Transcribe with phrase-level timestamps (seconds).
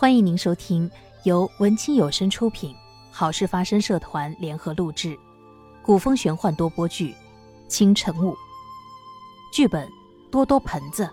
[0.00, 0.88] 欢迎您收听
[1.24, 2.72] 由文清有声出品、
[3.10, 5.18] 好事发生社团联合录制、
[5.82, 7.10] 古风玄幻多播剧
[7.66, 8.30] 《清晨雾》，
[9.52, 9.90] 剧本
[10.30, 11.10] 多多盆子，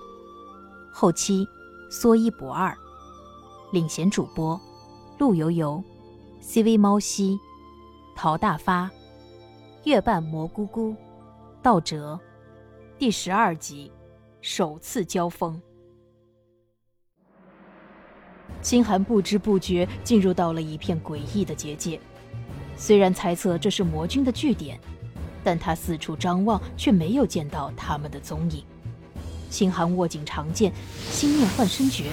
[0.94, 1.48] 后期
[1.90, 2.78] 说一不二，
[3.72, 4.62] 领衔主播
[5.18, 5.84] 陆游游、
[6.40, 7.40] CV 猫西、
[8.16, 8.88] 陶大发、
[9.86, 10.96] 月半蘑菇菇、
[11.60, 12.20] 道哲，
[13.00, 13.92] 第十二集
[14.42, 15.60] 首次交锋。
[18.66, 22.00] 清寒不知不觉进入到了一片诡异的结界，
[22.76, 24.80] 虽然猜测这是魔君的据点，
[25.44, 28.64] 但他四处张望却没有见到他们的踪影。
[29.52, 30.74] 清寒握紧长剑，
[31.12, 32.06] 心念换身诀，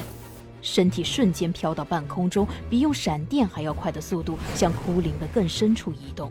[0.61, 6.30] 身体瞬间飘到半空中，比用闪电还要快的速度向枯林的更深处移动。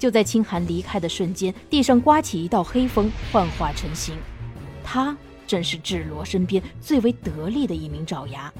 [0.00, 4.16] 就在清寒离开的瞬间，地上刮起一道黑风，幻化成形。
[4.82, 5.16] 他
[5.46, 8.52] 正是智罗身边最为得力的一名爪牙。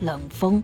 [0.00, 0.62] 冷风，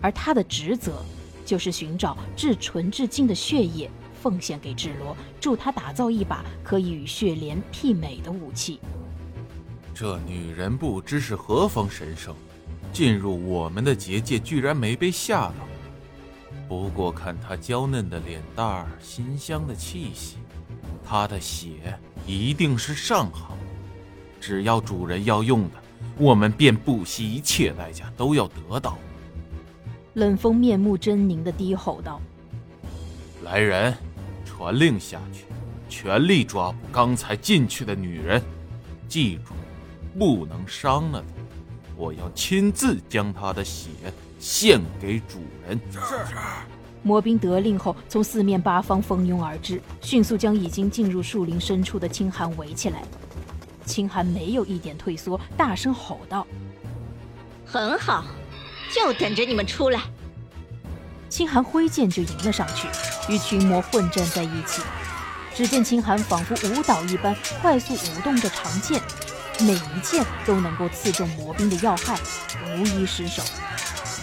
[0.00, 1.02] 而他的职责
[1.44, 3.90] 就是寻找至纯至净的血液，
[4.22, 8.80] 奉献给智罗，助他打造一把可以与血莲媲美的武器。
[9.94, 12.34] 这女人不知是何方神圣，
[12.92, 15.54] 进入我们的结界居然没被吓到。
[16.68, 20.36] 不过看她娇嫩的脸蛋儿，馨香的气息，
[21.02, 23.56] 她的血一定是上好。
[24.40, 25.87] 只要主人要用的。
[26.18, 28.98] 我们便不惜一切代价都要得到。
[30.14, 32.20] 冷风面目狰狞的低吼道
[33.44, 33.94] ：“来人，
[34.44, 35.44] 传令下去，
[35.88, 38.42] 全力抓捕刚才进去的女人。
[39.06, 39.54] 记住，
[40.18, 41.42] 不能伤了她。
[41.96, 43.88] 我要亲自将她的血
[44.40, 45.98] 献给主人。”是。
[47.04, 53.04] 魔兵得令后，从四面八方蜂拥而至，迅速将已经进入树林深处的青寒围起来。
[53.88, 56.46] 清寒没有一点退缩，大声吼道
[57.64, 58.24] ：“很好，
[58.94, 60.02] 就等着你们出来！”
[61.28, 62.86] 清寒挥剑就迎了上去，
[63.32, 64.82] 与群魔混战在一起。
[65.54, 69.00] 只见清寒仿佛舞蹈一般，快速舞动着长剑，
[69.60, 72.16] 每一剑都能够刺中魔兵的要害，
[72.76, 73.42] 无一失手。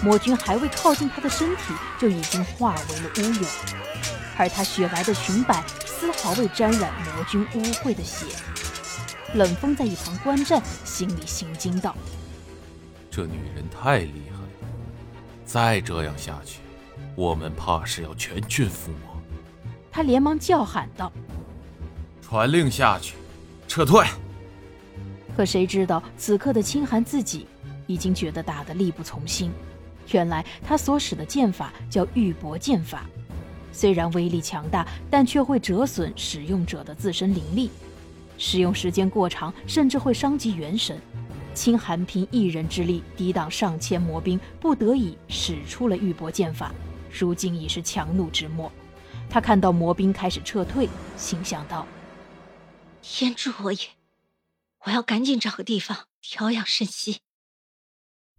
[0.01, 3.47] 魔君还未靠近他的身体，就已经化为了乌有，
[4.37, 8.25] 而他雪白的裙摆丝毫未沾染魔君污秽的血。
[9.33, 11.95] 冷风在一旁观战，心里心惊道
[13.11, 14.69] ：“这女人太厉害了，
[15.45, 16.59] 再这样下去，
[17.15, 19.21] 我们怕是要全军覆没。”
[19.91, 21.11] 他连忙叫喊道
[22.21, 23.15] ：“传令下去，
[23.67, 24.05] 撤退！”
[25.35, 27.45] 可谁知道，此刻的清寒自己
[27.87, 29.51] 已经觉得打得力不从心。
[30.11, 33.05] 原来他所使的剑法叫玉帛剑法，
[33.71, 37.71] 虽然威力强大，但却会折损使用者的自身灵力。
[38.37, 41.01] 使用时间过长，甚至会伤及元神。
[41.53, 46.73] 清寒凭一人之力抵挡上千魔兵，不得已使出了玉帛剑法。
[47.09, 48.71] 如今已是强弩之末。
[49.29, 51.87] 他看到魔兵开始撤退，心想道
[53.01, 53.79] ：“天助我也！
[54.85, 57.19] 我要赶紧找个地方调养生息。”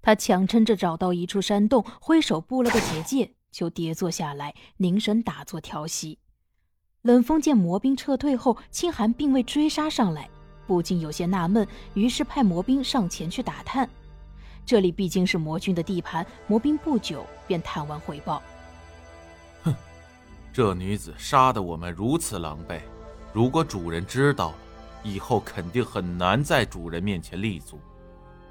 [0.03, 6.19] 他强撑着找到一处山洞，挥手布了个结界，就跌坐下来，凝神打坐调息。
[7.07, 10.29] 冷风见魔兵撤退后，清寒并未追杀上来，
[10.67, 13.89] 不禁有些纳闷，于是派魔兵上前去打探。
[14.65, 18.43] 这里毕竟是魔君的地盘，魔兵不久便探完回报。
[19.63, 19.73] 哼，
[20.53, 22.81] 这女子杀得我们如此狼狈，
[23.33, 24.57] 如果主人知道了，
[25.05, 27.79] 以后肯定很难在主人面前立足。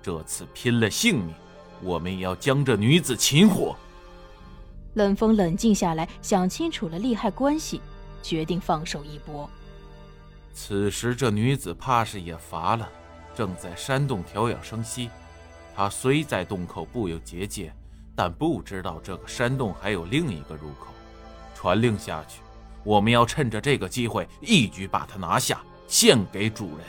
[0.02, 1.36] 这次拼了性命，
[1.84, 3.76] 我们也要将这女子擒获。
[4.94, 7.82] 冷风冷静下来，想清楚了利害关系。
[8.26, 9.48] 决定放手一搏。
[10.54, 12.90] 此时这女子怕是也乏了，
[13.36, 15.10] 正在山洞调养生息。
[15.76, 17.72] 她虽在洞口布有结界，
[18.16, 20.88] 但不知道这个山洞还有另一个入口。
[21.54, 22.42] 传令下去，
[22.84, 26.88] 我们要趁着这个机会一举把她拿下，献给主人。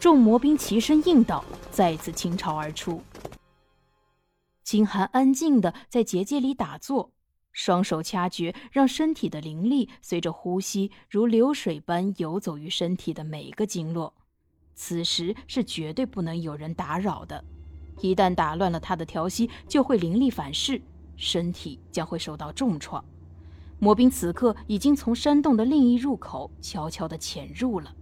[0.00, 3.02] 众魔兵齐声应道，再次倾巢而出。
[4.64, 7.10] 秦寒安静的在结界里打坐。
[7.58, 14.14] 双手掐诀，让身体的灵力随着呼吸如流水般游走于身体的每个经络。
[14.76, 17.44] 此时是绝对不能有人打扰的，
[18.00, 20.80] 一旦打乱了他的调息，就会灵力反噬，
[21.16, 23.04] 身体将会受到重创。
[23.80, 27.92] 魔兵此刻已经从山洞的另一入口悄悄地潜入了。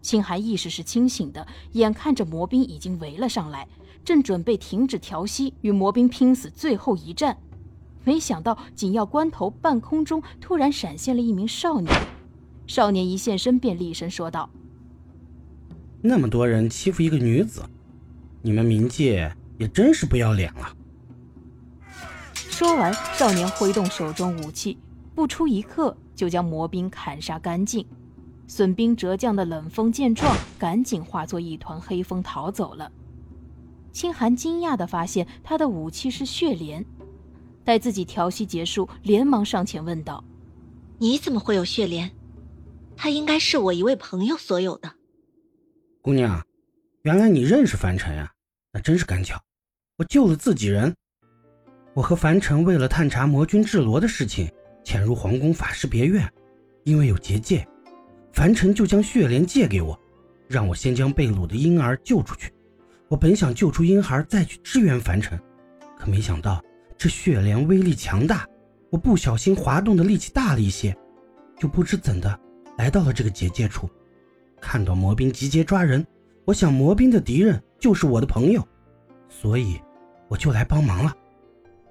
[0.00, 3.68] 青寒意识是清醒的，眼看着魔兵已经围了上来，
[4.02, 7.36] 正准备停止调息，与魔兵拼死最后一战。
[8.06, 11.92] 没想到紧要关头，半空中突然闪现了一名少年。
[12.68, 14.48] 少年一现身，便厉声说道
[16.00, 17.64] ：“那么多人欺负一个女子，
[18.42, 20.72] 你们冥界也真是不要脸了。”
[22.32, 24.78] 说完，少年挥动手中武器，
[25.12, 27.84] 不出一刻就将魔兵砍杀干净。
[28.46, 32.92] 损兵折将的冷风见状，赶紧化作一团黑风逃走了。
[33.90, 36.86] 清寒惊讶地发现，他的武器是血莲。
[37.66, 40.22] 待自己调息结束，连忙上前问道
[40.98, 42.08] ：“你怎么会有血莲？
[42.96, 44.90] 他应该是我一位朋友所有的。”
[46.00, 46.40] 姑娘，
[47.02, 48.30] 原来你认识凡尘呀？
[48.72, 49.42] 那真是赶巧，
[49.98, 50.94] 我救了自己人。
[51.92, 54.48] 我和凡尘为了探查魔君智罗的事情，
[54.84, 56.32] 潜入皇宫法师别院，
[56.84, 57.66] 因为有结界。
[58.32, 59.98] 凡尘就将血莲借给我，
[60.46, 62.52] 让我先将被掳的婴儿救出去。
[63.08, 65.36] 我本想救出婴孩再去支援凡尘，
[65.98, 66.62] 可没想到
[66.98, 68.46] 这血莲威力强大，
[68.90, 70.96] 我不小心滑动的力气大了一些，
[71.58, 72.40] 就不知怎的
[72.78, 73.88] 来到了这个结界处。
[74.60, 76.06] 看到魔兵集结抓人，
[76.44, 78.66] 我想魔兵的敌人就是我的朋友，
[79.28, 79.80] 所以
[80.28, 81.14] 我就来帮忙了。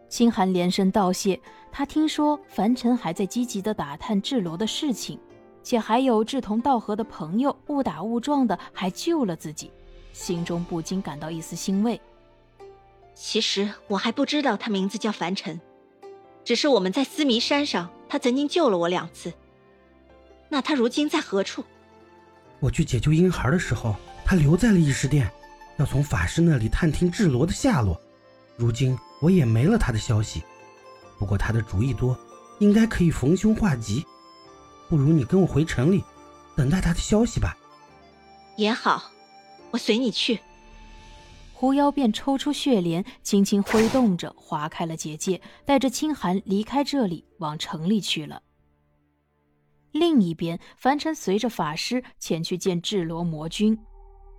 [0.09, 1.39] 清寒连声道谢，
[1.71, 5.19] 他听说樊尘还在积极的打探智罗的事情。
[5.61, 9.71] 且还有志同道合的朋友，误打误撞的还救了自己，
[10.13, 11.99] 心中不禁感到一丝欣慰。
[13.15, 15.59] 其实我还不知道他名字叫凡尘，
[16.43, 19.33] 只是我们在思迷山上，他曾经救了我两次。
[20.49, 21.63] 那他如今在何处？
[22.59, 23.95] 我去解救婴孩的时候，
[24.25, 25.31] 他留在了异世殿，
[25.77, 27.99] 要从法师那里探听智罗的下落。
[28.57, 30.43] 如今我也没了他的消息，
[31.17, 32.17] 不过他的主意多，
[32.59, 34.05] 应该可以逢凶化吉。
[34.89, 36.03] 不如你跟我回城里，
[36.55, 37.57] 等待他的消息吧。
[38.55, 39.11] 也好，
[39.71, 40.39] 我随你去。
[41.57, 48.41] 狐妖便抽出血莲，轻轻挥动着，划开了结界，带着清寒离开这里，往城里去了。
[49.93, 53.79] 另一边，凡尘随着法师前去见智罗魔君，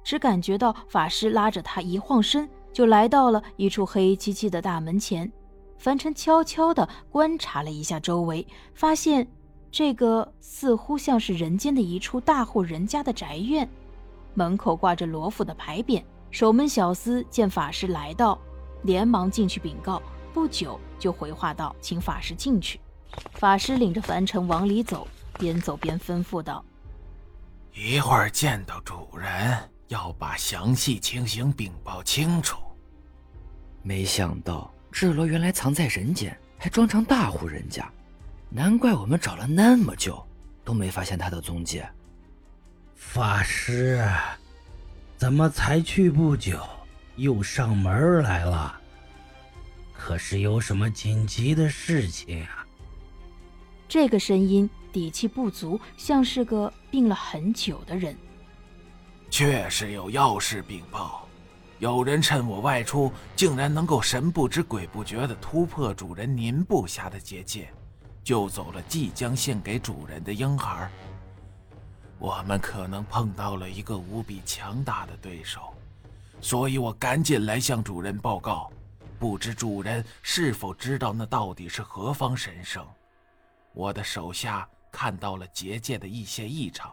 [0.05, 5.33] 只感觉到法师拉着他一晃身，就来到了一处黑漆漆的大门前。
[5.79, 9.27] 凡尘悄悄地观察了一下周围，发现。
[9.69, 13.69] 这个似乎像是人间的一处大户人家的宅院，
[14.33, 16.03] 门口挂着罗府的牌匾。
[16.37, 18.39] 守门小厮见法师来到，
[18.83, 20.03] 连忙进去禀告。
[20.35, 22.79] 不久就回话道：“请法师进去。”
[23.33, 26.63] 法师领着凡尘往里走，边走边吩咐道
[27.73, 32.59] ：“一会儿见到主人，要把详细情形禀报清楚。”
[33.83, 37.91] 没想到智罗原来藏在人间，还装成大户人家。
[38.51, 40.23] 难怪我们找了那么久，
[40.63, 41.83] 都没发现他的踪迹。
[42.95, 44.07] 法师，
[45.17, 46.61] 怎么才去不久，
[47.17, 48.79] 又上门来了？
[49.95, 52.67] 可是有什么紧急的事情啊？
[53.89, 58.15] 这个声音底气不足，像是个病了很久的人。
[59.31, 61.27] 确实有要事禀报，
[61.79, 67.69] 有人趁我外出，竟然能够神不知鬼不觉地突破主人您布下的结界。
[68.23, 70.91] 救走了即将献给主人的婴孩。
[72.19, 75.73] 我们可能碰到了一个无比强大的对手，
[76.41, 78.71] 所以我赶紧来向主人报告。
[79.19, 82.87] 不知主人是否知道那到底是何方神圣？
[83.73, 86.93] 我的手下看到了结界的一些异常，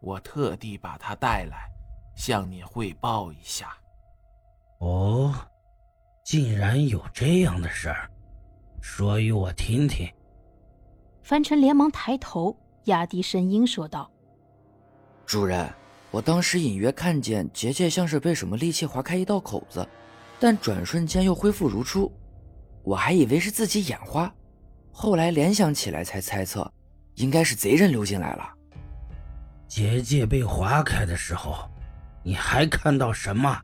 [0.00, 1.68] 我特地把他带来，
[2.14, 3.74] 向你汇报一下。
[4.78, 5.34] 哦，
[6.24, 8.10] 竟然有这样的事儿，
[8.80, 10.10] 说与我听听。
[11.22, 14.10] 凡尘连忙抬头，压低声音说道
[15.26, 15.68] ：“主人，
[16.12, 19.86] 我当时隐约看见结界像是被什么利器划开一道口子，
[20.38, 22.10] 但转瞬间又恢复如初。
[22.84, 24.32] 我还以为是自己眼花，
[24.92, 26.72] 后来联想起来才猜测，
[27.16, 28.48] 应该是贼人溜进来了。
[29.66, 31.68] 结界被划开的时候，
[32.22, 33.60] 你还看到什么？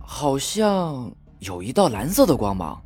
[0.00, 1.08] 好像
[1.38, 2.82] 有一道蓝色的光芒。”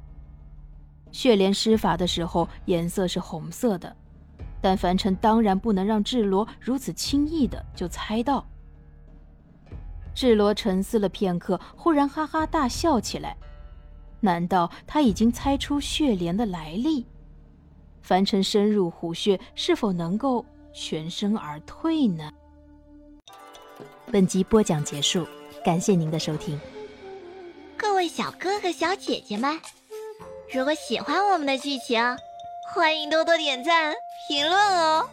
[1.10, 3.96] 血莲施法的时候颜色是红色的，
[4.68, 8.44] 但凡尘当然不能让智罗如此轻易的就猜到。
[10.12, 13.36] 智罗沉思了片刻，忽然哈哈大笑起来。
[14.18, 17.06] 难道他已经猜出血莲的来历？
[18.02, 20.44] 凡尘深入虎穴，是否能够
[20.74, 22.28] 全身而退呢？
[24.10, 25.24] 本集播讲结束，
[25.64, 26.58] 感谢您的收听。
[27.76, 29.60] 各位小哥哥、小姐姐们。
[30.52, 32.02] 如果喜欢我们的剧情，
[32.68, 33.94] 欢迎多多点赞、
[34.26, 35.08] 评论哦。